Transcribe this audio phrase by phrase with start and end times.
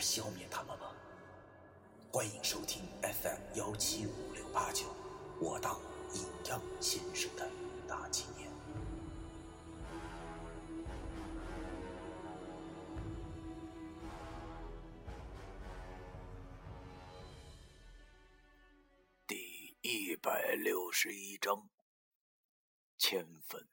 [0.00, 0.90] 消灭他们吗？
[2.10, 4.86] 欢迎收听 FM 幺七五六八九，
[5.40, 5.78] 我当
[6.14, 7.48] 阴阳先生的
[7.86, 8.50] 大纪念。
[19.26, 21.68] 第一百六十一章，
[22.98, 23.68] 迁坟。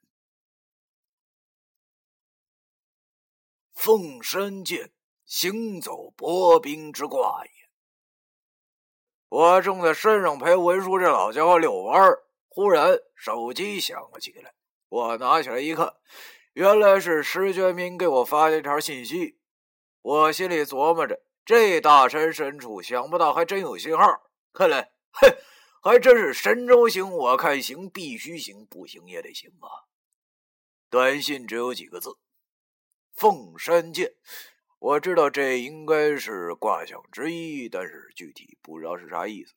[3.72, 4.92] 凤山剑，
[5.28, 7.50] 行走薄冰之卦也。
[9.28, 14.54] 我正在山上陪文叔这老家伙遛弯儿，忽然手机响了起来。
[14.88, 15.94] 我拿起来一看，
[16.54, 19.38] 原来是石觉明给我发了一条信息。
[20.00, 24.30] 我心里琢磨着，这大山深处，想不到还真有信号。
[24.54, 25.28] 看来，嘿，
[25.82, 29.92] 还真是神州行我看行，必须行，不行也得行啊。
[30.88, 32.16] 短信只有几个字。
[33.12, 34.14] 凤山见，
[34.80, 39.54] 我知道这应该是卦象之一，但是具体不知道是啥意思。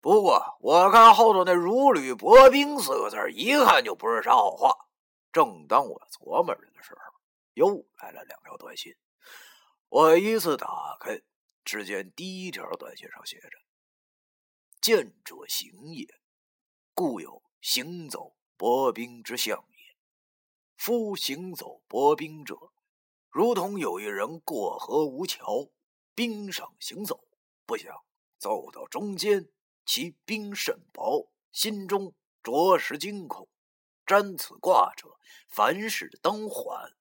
[0.00, 4.86] 不过我看后头那“如履薄冰”四个字，一看就不是啥好话。
[5.32, 7.00] 正当我琢磨着的时候，
[7.54, 8.94] 又来了两条短信。
[9.88, 11.20] 我依次打开，
[11.64, 13.48] 只见第一条短信上写着
[14.80, 16.06] ：“见者行也，
[16.94, 19.96] 故有行走薄冰之象也。
[20.76, 22.54] 夫行走薄冰者。”
[23.34, 25.68] 如同有一人过河无桥，
[26.14, 27.24] 冰上行走，
[27.66, 27.92] 不想
[28.38, 29.48] 走到中间，
[29.84, 32.14] 其冰甚薄，心中
[32.44, 33.48] 着实惊恐。
[34.06, 36.92] 占此卦者，凡事当缓，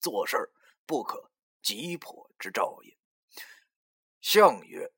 [0.00, 0.50] 做事
[0.86, 1.30] 不可
[1.62, 2.96] 急迫之兆也。
[4.22, 4.94] 象曰：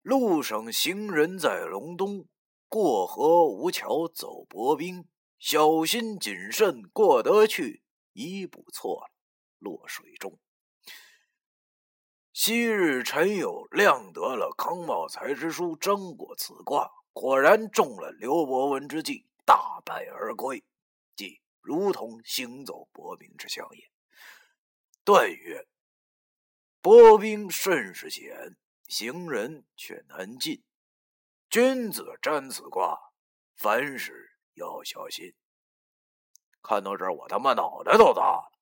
[0.00, 2.26] 路上行人在隆冬，
[2.70, 5.06] 过河无桥，走薄冰，
[5.38, 7.82] 小心谨慎过得去，
[8.14, 9.13] 一步错了。
[9.64, 10.38] 落水中。
[12.32, 20.62] 昔日陈友亮得了康茂才之书，争过此卦，果然中了刘伯温之计，大败而归，
[21.16, 23.90] 即如同行走薄冰之象也。
[25.04, 25.66] 段曰
[26.82, 28.56] ：“薄冰甚是险，
[28.88, 30.62] 行人却难进。
[31.48, 32.98] 君子占此卦，
[33.54, 35.34] 凡事要小心。”
[36.62, 38.53] 看到这儿，我他妈脑袋都大了。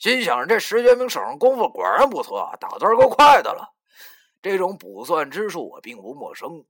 [0.00, 3.76] 心想着这石觉明手上功夫果然不错，打字够快的了。
[4.40, 6.64] 这种卜算之术我并不陌生，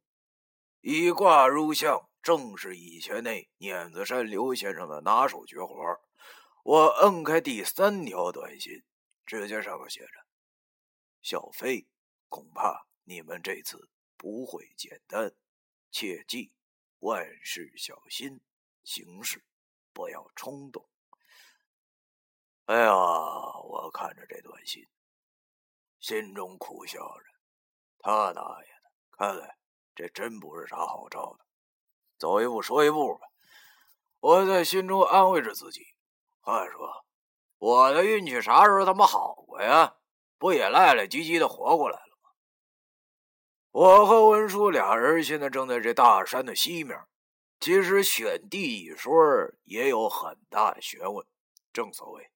[0.81, 6.01] 以卦入相正是以前那碾子山刘先生的拿手绝活。
[6.65, 8.83] 我摁开第三条短信，
[9.25, 10.27] 只见上面写着
[11.23, 11.87] ：“小飞，
[12.29, 15.33] 恐怕你们这次不会简单，
[15.93, 16.51] 切记
[16.99, 18.41] 万事小心，
[18.83, 19.45] 行事
[19.93, 20.85] 不要冲动。”
[22.71, 22.93] 哎呀，
[23.65, 24.87] 我看着这短信，
[25.99, 27.25] 心中苦笑着。
[27.99, 29.57] 他大爷的，看来
[29.93, 31.45] 这真不是啥好招的。
[32.17, 33.27] 走一步说一步吧，
[34.21, 35.85] 我在心中安慰着自己。
[36.43, 37.05] 话说，
[37.59, 39.97] 我的运气啥时候他妈好过呀？
[40.39, 42.31] 不也赖赖唧唧的活过来了吗？
[43.73, 46.97] 我和文叔俩人现在正在这大山的西面。
[47.59, 49.13] 其实选地一说
[49.65, 51.27] 也有很大的学问。
[51.73, 52.31] 正所谓。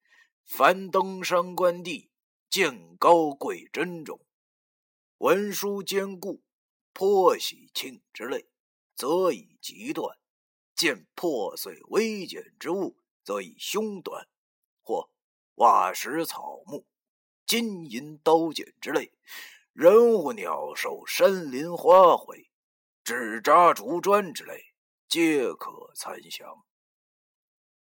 [0.44, 2.10] 凡登山观地，
[2.48, 4.20] 见高贵珍重，
[5.18, 6.42] 文书坚固，
[6.92, 8.46] 颇喜庆之类，
[8.94, 10.16] 则以极断；
[10.76, 14.28] 见破碎微简之物，则以凶短；
[14.82, 15.10] 或
[15.56, 16.86] 瓦石草木、
[17.46, 19.12] 金银刀剑之类，
[19.72, 22.48] 人物鸟兽、山林花卉、
[23.02, 24.74] 纸扎竹砖之类，
[25.08, 26.64] 皆可参详。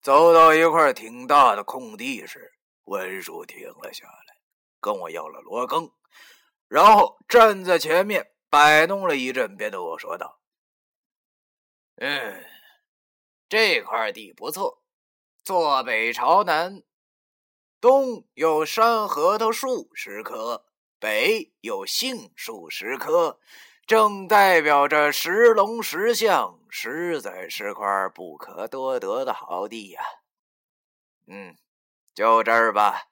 [0.05, 2.53] 走到一块挺大的空地时，
[2.83, 4.37] 文叔停了下来，
[4.79, 5.93] 跟我要了罗庚，
[6.67, 10.39] 然后站在前面摆弄了一阵，便对我说道
[11.97, 12.45] ：“嗯，
[13.49, 14.83] 这块地不错，
[15.43, 16.83] 坐北朝南，
[17.81, 20.67] 东有山核桃树十棵，
[20.99, 23.39] 北有杏树十棵。”
[23.87, 30.01] 正代表着石龙石象，实在是块不可多得的好地呀。
[31.27, 31.55] 嗯，
[32.15, 33.09] 就这儿吧。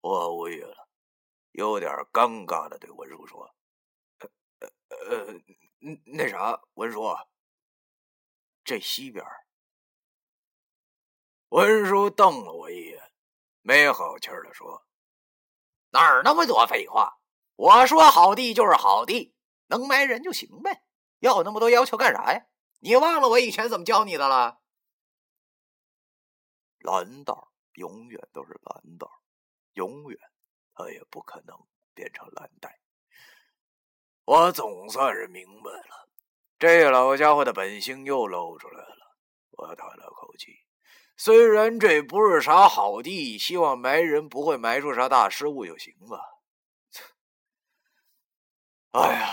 [0.00, 0.88] 我无语了，
[1.52, 3.54] 有点尴尬的对文叔说
[4.18, 5.40] ：“呃呃，
[6.04, 7.16] 那啥，文叔，
[8.64, 9.24] 这西边。”
[11.50, 13.12] 文叔瞪了我一眼，
[13.62, 14.84] 没好气的说
[15.90, 17.16] ：“哪儿那么多废话？
[17.56, 19.34] 我说好地就是好地，
[19.68, 20.84] 能埋人就行呗，
[21.20, 22.46] 要那么多要求干啥呀？
[22.80, 24.60] 你忘了我以前怎么教你的了？
[26.80, 29.10] 蓝道永远都是蓝道，
[29.72, 30.18] 永远
[30.74, 31.56] 他也不可能
[31.94, 32.80] 变成蓝带。
[34.24, 36.08] 我总算是明白了，
[36.58, 39.16] 这老家伙的本性又露出来了。
[39.52, 40.64] 我叹了口气。”
[41.16, 46.33] 虽然这不是啥好地，希望埋人不会埋出啥大失误就行了。
[48.94, 49.28] 哎呀，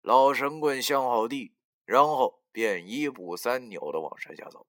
[0.00, 1.54] 老神棍想好地，
[1.84, 4.66] 然后便一步三扭的往山下走。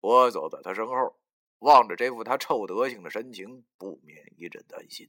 [0.00, 1.18] 我走在他身后，
[1.60, 5.08] 望着这副他臭德行的神情，不免一阵担心。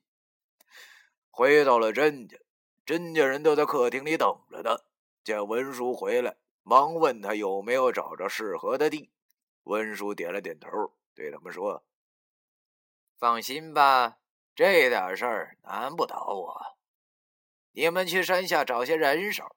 [1.30, 2.38] 回到了甄家，
[2.86, 4.78] 甄家人都在客厅里等着呢。
[5.26, 6.38] 见文叔回来。
[6.64, 9.12] 忙问他有没有找着适合的地，
[9.64, 10.70] 文叔点了点头，
[11.14, 11.84] 对他们说
[13.20, 14.20] ：“放心吧，
[14.60, 16.54] 这点事儿难不倒我。
[17.72, 19.56] 你们去山下找些人手，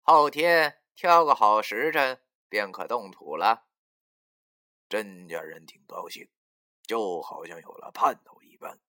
[0.00, 3.66] 后天挑个好时辰便可动土了。”
[4.88, 6.26] 甄家人挺高兴，
[6.86, 8.80] 就好像有了盼头一般。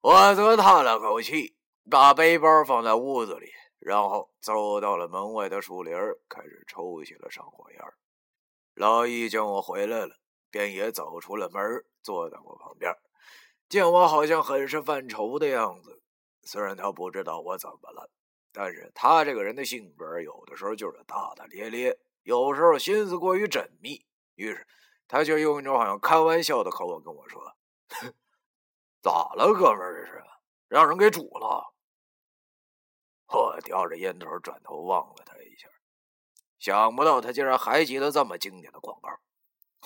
[0.00, 1.56] 我则叹了口气，
[1.88, 3.52] 把背包放在屋子里。
[3.78, 5.94] 然后走到了门外的树林，
[6.28, 7.80] 开始抽起了上火烟。
[8.74, 10.16] 老易见我回来了，
[10.50, 11.62] 便也走出了门，
[12.02, 12.92] 坐在我旁边。
[13.68, 16.02] 见我好像很是犯愁的样子，
[16.42, 18.10] 虽然他不知道我怎么了，
[18.52, 24.04] 但是他这个人的性格有的时候就是大大咧咧，有时候心思过于缜密。
[24.36, 24.66] 于是
[25.06, 27.56] 他就用一种好像开玩笑的口吻跟我说
[29.00, 30.04] ：“咋了，哥们儿？
[30.04, 30.24] 这是
[30.68, 31.72] 让人给煮了？”
[33.32, 35.68] 我叼着烟头，转头望了他一下，
[36.58, 39.08] 想不到他竟然还记得这么经典的广告。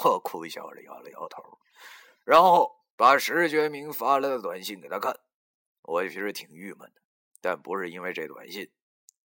[0.05, 1.59] 我苦笑着摇了摇头，
[2.25, 5.21] 然后把石觉明发来的短信给他看。
[5.83, 7.01] 我其实挺郁闷的，
[7.41, 8.69] 但不是因为这短信，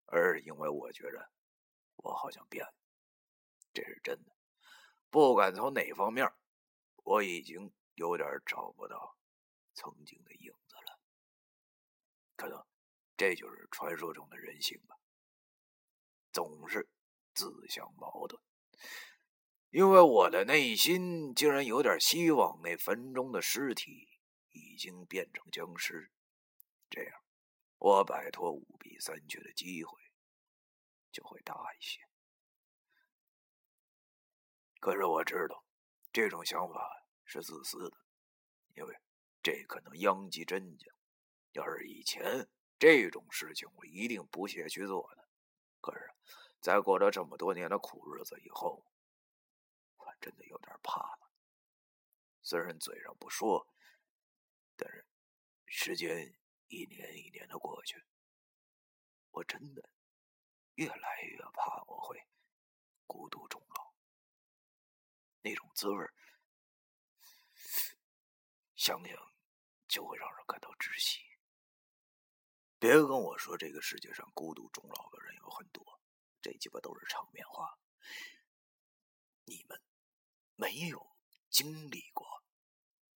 [0.07, 1.31] 而是因为我觉着
[1.95, 2.75] 我好像变了。
[3.73, 4.33] 这是真的，
[5.11, 6.29] 不管从哪方面，
[7.05, 9.17] 我已经有点找不到
[9.75, 10.99] 曾经的影子了。
[12.35, 12.67] 可能。
[13.15, 14.97] 这就是传说中的人性吧，
[16.33, 16.89] 总是
[17.35, 18.43] 自相矛盾。
[19.73, 24.07] 因为我的内心竟然有点希望，那坟中的尸体
[24.51, 26.13] 已经变成僵尸，
[26.91, 27.13] 这样
[27.79, 29.99] 我摆脱五弊三缺的机会
[31.11, 32.01] 就会大一些。
[34.79, 35.65] 可是我知道，
[36.13, 37.97] 这种想法是自私的，
[38.75, 38.95] 因为
[39.43, 40.87] 这可能殃及甄家。
[41.53, 42.47] 要是以前……
[42.79, 45.29] 这种事情我一定不屑去做的。
[45.81, 46.11] 可是，
[46.61, 48.85] 在过了这么多年的苦日子以后，
[50.23, 51.31] 真的有点怕了。
[52.41, 53.69] 虽然嘴上不说，
[54.77, 55.07] 但是
[55.67, 56.35] 时间
[56.69, 58.03] 一年一年的过去，
[59.31, 59.91] 我真的
[60.77, 62.27] 越来越怕我会
[63.07, 63.93] 孤独终老。
[65.43, 66.09] 那种滋味
[68.77, 69.33] 想想
[69.89, 71.21] 就会让人感到窒息。
[72.79, 76.01] 别跟我说这个世界上孤独终老的人有很多，
[76.41, 77.79] 这鸡巴都是场面话。
[80.63, 81.17] 没有
[81.51, 82.25] 经历过，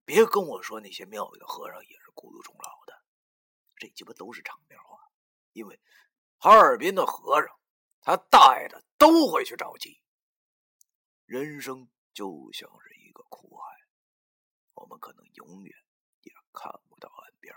[0.05, 3.05] 别跟我说那些庙里的和尚也是孤独终老的，
[3.77, 4.99] 这鸡巴都是场面话。
[5.53, 5.81] 因为
[6.39, 7.57] 哈尔滨的和尚，
[8.01, 10.03] 他大爷的都会去找鸡。
[11.25, 13.63] 人生就像是一个苦海，
[14.75, 15.73] 我们可能永远
[16.23, 17.55] 也看不到岸边。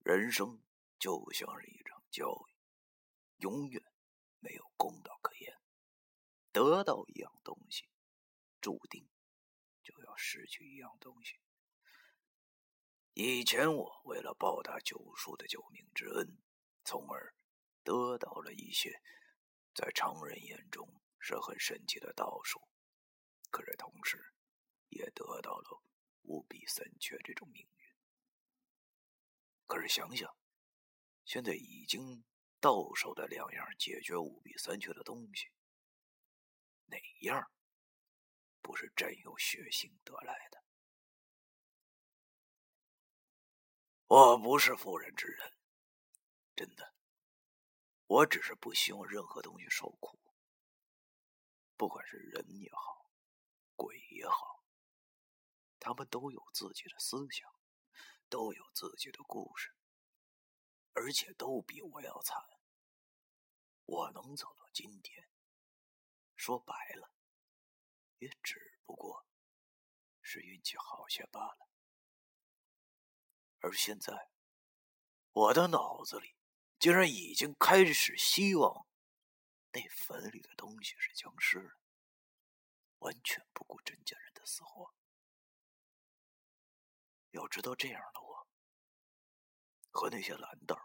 [0.00, 0.62] 人生
[0.98, 3.82] 就像是一场交易，永远
[4.40, 5.56] 没有公道可言。
[6.52, 7.88] 得到一样东西，
[8.66, 9.08] 注定
[9.80, 11.38] 就要失去一样东西。
[13.12, 16.42] 以前我为了报答九叔的救命之恩，
[16.82, 17.32] 从而
[17.84, 19.00] 得到了一些
[19.72, 22.60] 在常人眼中是很神奇的道术，
[23.52, 24.34] 可是同时
[24.88, 25.80] 也得到了
[26.22, 27.94] 五弊三缺这种命运。
[29.68, 30.36] 可是想想，
[31.24, 32.24] 现在已经
[32.58, 35.52] 到手的两样解决五弊三缺的东西，
[36.86, 37.48] 哪样
[38.66, 40.60] 不是真有血性得来的？
[44.08, 45.52] 我不是妇人之仁，
[46.56, 46.92] 真的，
[48.06, 50.18] 我只是不希望任何东西受苦，
[51.76, 53.08] 不管是人也好，
[53.76, 54.64] 鬼也好，
[55.78, 57.48] 他们都有自己的思想，
[58.28, 59.76] 都有自己的故事，
[60.92, 62.36] 而且都比我要惨。
[63.84, 65.28] 我能走到今天，
[66.34, 67.12] 说白了，
[68.18, 69.26] 也只不过
[70.20, 71.68] 是运气好些罢了。
[73.60, 74.30] 而现在，
[75.32, 76.36] 我的脑子里
[76.78, 78.86] 竟然已经开始希望
[79.72, 81.80] 那坟里的东西是僵尸了，
[82.98, 84.94] 完全不顾真家人的死活。
[87.30, 88.48] 要知道，这样的我
[89.90, 90.76] 和那些蓝豆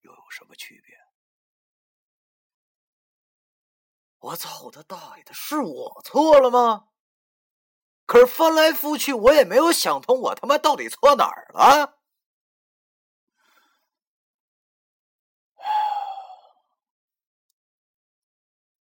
[0.00, 1.03] 又有什么区别？
[4.24, 5.34] 我操他大爷的！
[5.34, 6.88] 是我错了吗？
[8.06, 12.00] 可是翻来覆去，我也没有想通，我他妈到底错哪儿了？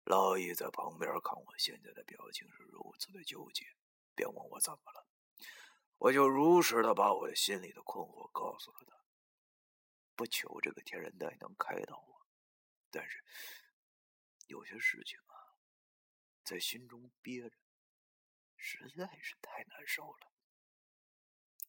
[0.05, 3.65] 老易在旁边看我现在的表情是如此的纠结，
[4.15, 5.05] 便问我怎么了。
[5.99, 8.97] 我就如实的把我的心里的困惑告诉了他，
[10.15, 12.27] 不求这个天然带能开导我，
[12.91, 13.25] 但是
[14.47, 15.19] 有些事情，
[16.45, 17.57] 在心中憋着，
[18.57, 20.31] 实在是太难受了。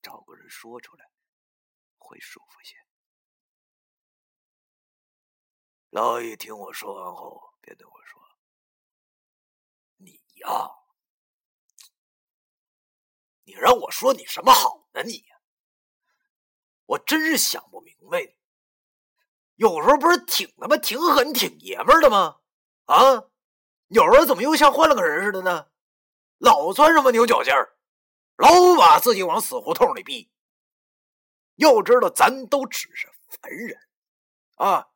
[0.01, 1.10] 找个人说出来，
[1.98, 2.75] 会舒服些。
[5.89, 8.22] 老易听我说完后，便对我说
[9.98, 10.70] ：“你呀。”
[13.48, 15.03] 你让我说你什么好呢？
[15.03, 15.24] 你，
[16.86, 18.36] 我真是想不明白你。
[19.55, 22.41] 有时候不是挺他妈挺狠、挺爷们的吗？
[22.86, 23.29] 啊，
[23.96, 25.70] 有人怎么又像换了个人似的呢？
[26.38, 27.78] 老钻什么牛角尖儿，
[28.36, 30.30] 老把自己往死胡同里逼。
[31.56, 33.80] 要知道，咱都只是凡人
[34.56, 34.90] 啊，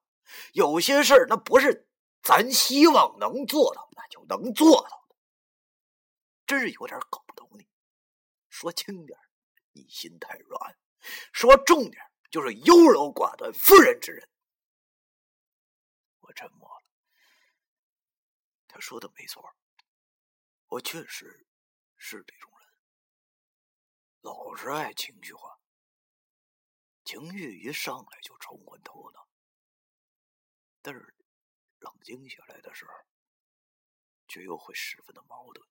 [0.52, 1.88] 有些事儿那不是
[2.22, 5.16] 咱希望能做到，那就能做到的。
[6.46, 7.70] 真是有点搞不懂你。
[8.50, 9.18] 说轻点
[9.72, 10.60] 你心太软；
[11.32, 14.28] 说重点就是优柔寡断、妇人之仁。
[16.20, 16.79] 我沉默了。
[18.72, 19.44] 他说的没错，
[20.68, 21.46] 我确实
[21.98, 22.70] 是这种人，
[24.22, 25.60] 老是爱情绪化，
[27.04, 29.28] 情绪一上来就冲昏头脑，
[30.84, 31.16] 但是
[31.80, 32.92] 冷静下来的时候，
[34.28, 35.68] 却又会十分的矛盾。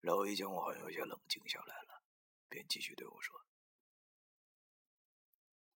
[0.00, 2.02] 老一见我好像有些冷静下来了，
[2.48, 3.44] 便继续对我说：“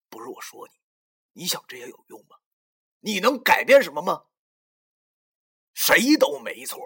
[0.09, 2.39] 不是我说你，你想这些有用吗？
[3.01, 4.27] 你能改变什么吗？
[5.77, 6.81] 谁都没错，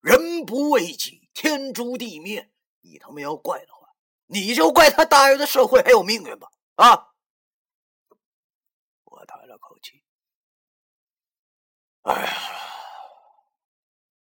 [0.00, 2.52] 人不为己，天诛地灭。
[2.82, 3.88] 你他妈要怪的话，
[4.26, 6.48] 你就怪他大爷的社会还有命运吧！
[6.76, 7.14] 啊！”
[9.02, 10.04] 我叹了口气，
[12.02, 12.32] 哎呀。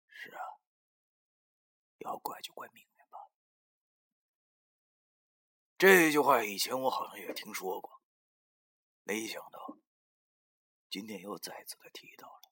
[0.08, 0.42] 是啊
[1.98, 3.18] 要怪就怪命运吧。
[5.78, 8.02] 这句话以前我好像也听说过，
[9.04, 9.78] 没想到
[10.90, 12.49] 今天又再次的提到了。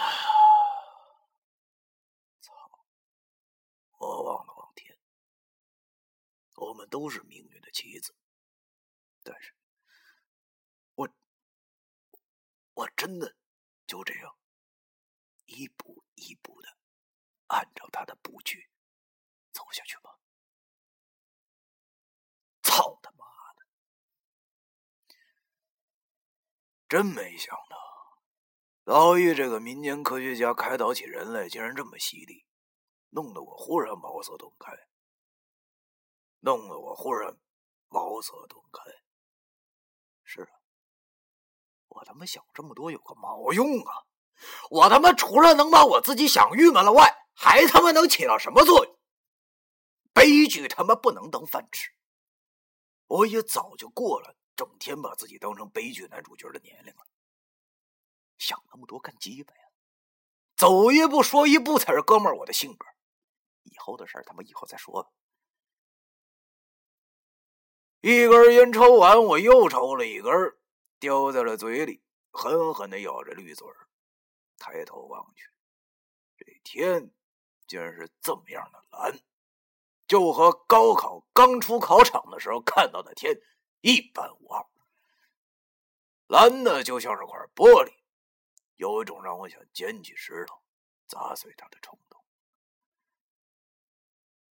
[0.00, 0.02] 啊
[2.40, 2.54] 操！
[3.98, 4.98] 我望了望天，
[6.56, 8.14] 我们都是命运的棋子，
[9.22, 9.54] 但是，
[10.94, 11.08] 我，
[12.74, 13.36] 我真的
[13.86, 14.36] 就这样。
[15.46, 16.78] 一步一步的
[17.48, 18.70] 按照他的布局
[19.52, 20.16] 走下去吗？
[22.62, 23.66] 操他妈的！
[26.88, 27.69] 真没想到，
[28.90, 32.44] 老易这个民间科学家开导起人类竟然这么犀利，
[33.10, 34.76] 弄得我忽然茅塞顿开，
[36.40, 37.38] 弄得我忽然
[37.86, 38.90] 茅塞顿开。
[40.24, 40.50] 是啊，
[41.86, 43.92] 我他妈想这么多有个毛用啊！
[44.70, 48.98] 我他妈除了能把我自己想郁闷了外，还他妈能起到什么作用？
[50.12, 51.92] 悲剧他妈不能当饭吃。
[53.06, 57.06] 我也早就过了整天把自己当成悲剧男主角的年龄了。
[58.40, 59.60] 想那么多干鸡巴呀！
[60.56, 62.86] 走一步说一步才是哥们儿我的性格。
[63.62, 65.10] 以后的事儿他妈以后再说吧。
[68.00, 70.32] 一根烟抽完，我又抽了一根，
[70.98, 73.88] 叼在了嘴里，狠狠的咬着绿嘴儿。
[74.56, 75.44] 抬头望去，
[76.38, 77.12] 这天
[77.66, 79.20] 竟然是这么样的蓝，
[80.06, 83.38] 就和高考刚出考场的时候看到的天
[83.80, 84.66] 一般无二，
[86.26, 87.99] 蓝的就像是块玻璃，
[88.80, 90.62] 有一种让我想捡起石头
[91.06, 92.24] 砸碎它的冲动。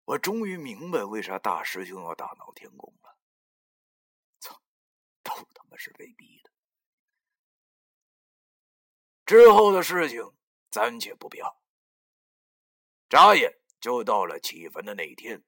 [0.06, 3.18] 我终于明白为啥大师兄要大闹天宫了，
[4.40, 4.62] 操，
[5.24, 6.52] 都他妈是被逼的。
[9.26, 10.38] 之后的事情
[10.70, 11.60] 暂且不表。
[13.10, 15.44] 眨眼就到了起坟的那一天。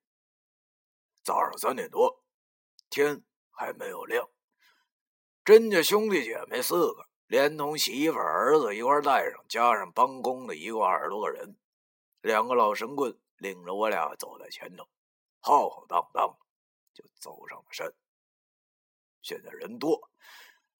[1.22, 2.26] 早上三点多，
[2.90, 4.28] 天还没有亮。
[5.46, 11.58] 甄家兄弟姐妹四个，连同媳妇儿子一块带上，加上帮工的一共二十多个人。
[12.22, 14.88] 两个老神棍领着我俩走在前头，
[15.40, 16.38] 浩浩荡荡
[16.94, 17.94] 就走上了山。
[19.22, 20.10] 现在人多，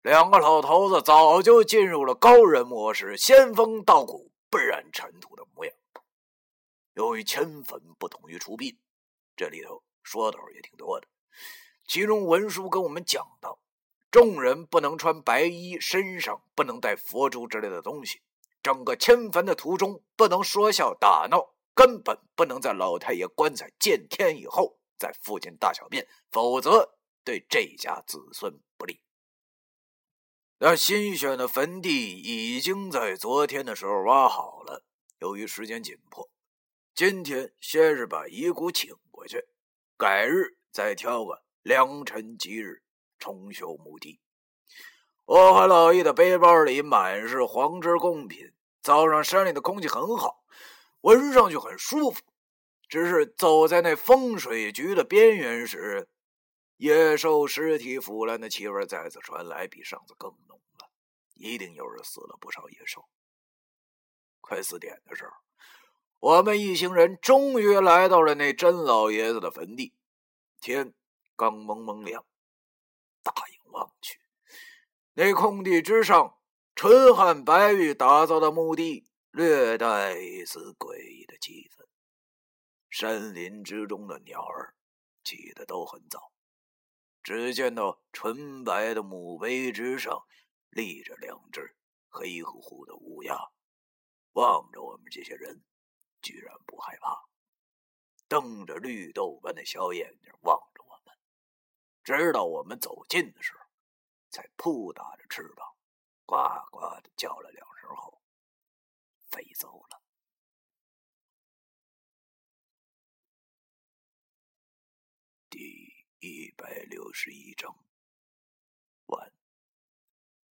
[0.02, 5.74] 两个老头子早就进入了高人模式，仙风道骨、不染尘土的模样。
[6.94, 8.78] 由于迁坟不同于出殡，
[9.36, 11.08] 这里头说头也挺多的。
[11.88, 13.60] 其中文书跟我们讲到，
[14.14, 18.22] 众人不能穿白衣，身上不能带佛珠之类的东西。
[18.62, 26.94] 整个迁坟的途中不能说笑打闹，根本不能在老太爷棺材见天以后在附近大小便，否则
[27.24, 29.02] 对这家子孙不利。
[30.60, 34.86] 那新选的坟地已经在昨天的时候挖好了，
[35.18, 36.30] 由于时间紧迫。
[36.94, 39.48] 今天先是把遗骨请过去，
[39.98, 42.84] 改日再挑个良辰吉日
[43.24, 44.20] 重修墓地。
[45.24, 48.52] 我和老易的背包里满是黄纸贡品。
[48.82, 50.44] 早上山里的空气很好，
[51.00, 52.22] 闻上去很舒服。
[52.90, 56.10] 只是走在那风水局的边缘时，
[56.76, 60.90] 野兽尸体腐烂的气味再次传来，比上次更浓了。
[61.36, 63.06] 一定又是死了不少野兽。
[64.42, 65.32] 快四点的时候。
[66.20, 69.94] 我们一行人终于来到了那甄老爷子的坟地，
[70.60, 70.94] 天
[71.38, 72.26] 刚蒙蒙亮，
[73.74, 74.20] 望去，
[75.14, 76.40] 那空地之上，
[76.74, 81.86] 纯汉白玉打造的墓地，略带一丝诡异的气氛。
[82.90, 84.76] 山林之中的鸟儿
[85.24, 86.32] 起得都很早，
[87.22, 90.24] 只见到纯白的墓碑之上
[90.70, 91.76] 立着两只
[92.08, 93.36] 黑乎乎的乌鸦，
[94.34, 95.64] 望着我们这些人。
[96.22, 97.28] 居然不害怕，
[98.30, 101.14] 瞪着绿豆般的小眼睛望着我们，
[102.02, 103.63] 直到我们走近的时候，
[104.34, 105.76] 在扑打着翅膀，
[106.26, 106.38] 呱
[106.72, 108.20] 呱的叫了两声后，
[109.30, 110.02] 飞走了。
[115.52, 117.78] 第一百六十一章。